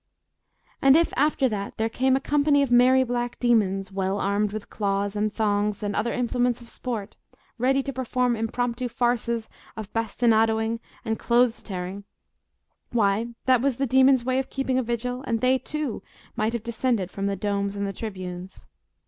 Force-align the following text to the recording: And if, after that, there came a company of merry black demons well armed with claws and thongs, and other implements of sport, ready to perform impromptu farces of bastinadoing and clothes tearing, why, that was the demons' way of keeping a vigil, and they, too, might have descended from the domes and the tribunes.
And 0.81 0.95
if, 0.95 1.13
after 1.15 1.47
that, 1.49 1.77
there 1.77 1.87
came 1.87 2.15
a 2.15 2.19
company 2.19 2.63
of 2.63 2.71
merry 2.71 3.03
black 3.03 3.39
demons 3.39 3.91
well 3.91 4.19
armed 4.19 4.51
with 4.51 4.67
claws 4.67 5.15
and 5.15 5.31
thongs, 5.31 5.83
and 5.83 5.95
other 5.95 6.11
implements 6.11 6.59
of 6.59 6.69
sport, 6.69 7.17
ready 7.59 7.83
to 7.83 7.93
perform 7.93 8.35
impromptu 8.35 8.87
farces 8.87 9.47
of 9.77 9.93
bastinadoing 9.93 10.79
and 11.05 11.19
clothes 11.19 11.61
tearing, 11.61 12.03
why, 12.91 13.35
that 13.45 13.61
was 13.61 13.75
the 13.77 13.85
demons' 13.85 14.25
way 14.25 14.39
of 14.39 14.49
keeping 14.49 14.79
a 14.79 14.81
vigil, 14.81 15.23
and 15.27 15.39
they, 15.39 15.59
too, 15.59 16.01
might 16.35 16.53
have 16.53 16.63
descended 16.63 17.11
from 17.11 17.27
the 17.27 17.35
domes 17.35 17.75
and 17.75 17.85
the 17.85 17.93
tribunes. 17.93 18.65